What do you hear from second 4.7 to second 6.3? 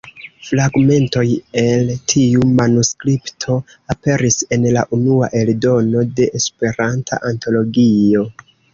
la unua eldono